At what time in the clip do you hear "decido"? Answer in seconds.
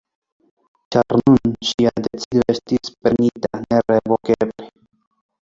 2.07-2.43